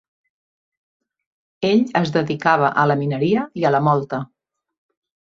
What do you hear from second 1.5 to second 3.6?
Ell es dedicava a la mineria